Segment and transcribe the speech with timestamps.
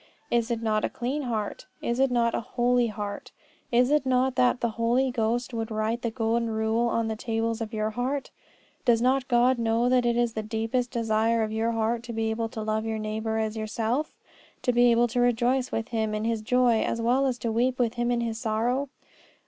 [0.31, 1.67] Is it not a clean heart?
[1.79, 3.29] Is it not a holy heart?
[3.71, 7.61] Is it not that the Holy Ghost would write the golden rule on the tables
[7.61, 8.31] of your heart?
[8.83, 12.31] Does not God know that it is the deepest desire of your heart to be
[12.31, 14.15] able to love your neighbour as yourself?
[14.63, 17.77] To be able to rejoice with him in his joy as well as to weep
[17.77, 18.89] with him in his sorrow?